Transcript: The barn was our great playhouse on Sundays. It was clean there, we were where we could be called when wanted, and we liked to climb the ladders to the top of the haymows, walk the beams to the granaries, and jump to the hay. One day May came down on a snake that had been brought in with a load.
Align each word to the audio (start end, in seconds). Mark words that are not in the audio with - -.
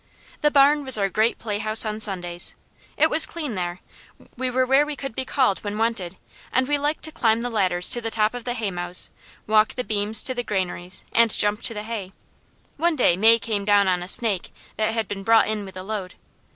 The 0.39 0.49
barn 0.49 0.83
was 0.83 0.97
our 0.97 1.09
great 1.09 1.37
playhouse 1.37 1.85
on 1.85 1.99
Sundays. 1.99 2.55
It 2.97 3.11
was 3.11 3.27
clean 3.27 3.53
there, 3.53 3.81
we 4.35 4.49
were 4.49 4.65
where 4.65 4.83
we 4.83 4.95
could 4.95 5.13
be 5.13 5.25
called 5.25 5.59
when 5.59 5.77
wanted, 5.77 6.17
and 6.51 6.67
we 6.67 6.79
liked 6.79 7.03
to 7.03 7.11
climb 7.11 7.41
the 7.41 7.51
ladders 7.51 7.87
to 7.91 8.01
the 8.01 8.09
top 8.09 8.33
of 8.33 8.43
the 8.43 8.55
haymows, 8.55 9.11
walk 9.45 9.75
the 9.75 9.83
beams 9.83 10.23
to 10.23 10.33
the 10.33 10.41
granaries, 10.41 11.05
and 11.13 11.29
jump 11.29 11.61
to 11.61 11.75
the 11.75 11.83
hay. 11.83 12.13
One 12.77 12.95
day 12.95 13.15
May 13.15 13.37
came 13.37 13.63
down 13.63 13.87
on 13.87 14.01
a 14.01 14.07
snake 14.07 14.51
that 14.75 14.91
had 14.91 15.07
been 15.07 15.21
brought 15.21 15.47
in 15.47 15.65
with 15.65 15.77
a 15.77 15.83
load. 15.83 16.15